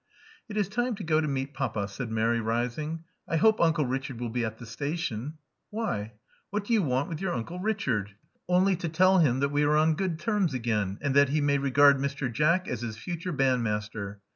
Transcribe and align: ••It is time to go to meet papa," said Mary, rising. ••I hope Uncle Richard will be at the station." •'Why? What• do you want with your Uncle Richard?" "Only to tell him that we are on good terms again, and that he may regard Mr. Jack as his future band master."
••It 0.51 0.57
is 0.57 0.67
time 0.67 0.95
to 0.95 1.03
go 1.03 1.21
to 1.21 1.27
meet 1.27 1.53
papa," 1.53 1.87
said 1.87 2.09
Mary, 2.09 2.39
rising. 2.39 3.03
••I 3.29 3.37
hope 3.37 3.61
Uncle 3.61 3.85
Richard 3.85 4.19
will 4.19 4.31
be 4.31 4.43
at 4.43 4.57
the 4.57 4.65
station." 4.65 5.37
•'Why? 5.71 6.13
What• 6.49 6.63
do 6.65 6.73
you 6.73 6.81
want 6.81 7.07
with 7.07 7.21
your 7.21 7.35
Uncle 7.35 7.59
Richard?" 7.59 8.15
"Only 8.49 8.75
to 8.77 8.89
tell 8.89 9.19
him 9.19 9.41
that 9.41 9.49
we 9.49 9.61
are 9.61 9.75
on 9.75 9.93
good 9.93 10.17
terms 10.17 10.55
again, 10.55 10.97
and 11.01 11.15
that 11.15 11.29
he 11.29 11.39
may 11.39 11.59
regard 11.59 11.97
Mr. 11.97 12.33
Jack 12.33 12.67
as 12.67 12.81
his 12.81 12.97
future 12.97 13.31
band 13.31 13.61
master." 13.63 14.21